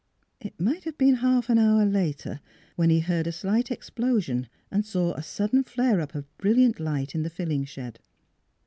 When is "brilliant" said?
6.39-6.79